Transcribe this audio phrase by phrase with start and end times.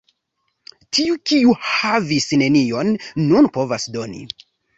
[0.97, 2.91] Tiu, kiu havis nenion,
[3.27, 4.25] nun povas doni.